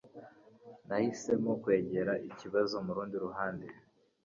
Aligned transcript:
Nahisemo 0.87 1.51
kwegera 1.63 2.13
ikibazo 2.29 2.75
murundi 2.85 3.15
ruhande 3.25 3.67